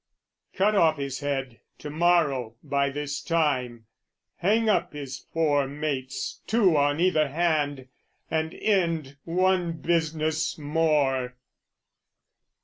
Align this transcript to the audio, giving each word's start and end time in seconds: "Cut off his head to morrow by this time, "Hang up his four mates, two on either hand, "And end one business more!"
"Cut 0.55 0.73
off 0.73 0.97
his 0.97 1.19
head 1.19 1.59
to 1.77 1.91
morrow 1.91 2.55
by 2.63 2.89
this 2.89 3.21
time, 3.21 3.85
"Hang 4.37 4.67
up 4.67 4.93
his 4.93 5.19
four 5.31 5.67
mates, 5.67 6.41
two 6.47 6.75
on 6.75 6.99
either 6.99 7.27
hand, 7.27 7.87
"And 8.31 8.55
end 8.55 9.17
one 9.25 9.73
business 9.73 10.57
more!" 10.57 11.35